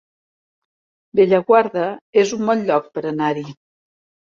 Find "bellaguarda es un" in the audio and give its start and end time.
1.21-2.45